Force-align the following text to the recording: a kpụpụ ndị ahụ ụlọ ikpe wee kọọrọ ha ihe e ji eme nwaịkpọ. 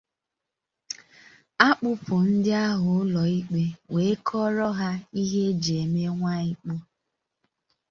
a 1.65 1.67
kpụpụ 1.77 2.15
ndị 2.31 2.51
ahụ 2.67 2.89
ụlọ 3.01 3.21
ikpe 3.37 3.61
wee 3.93 4.13
kọọrọ 4.27 4.67
ha 4.79 4.89
ihe 5.21 5.39
e 5.49 5.57
ji 5.63 5.73
eme 5.83 6.01
nwaịkpọ. 6.17 6.73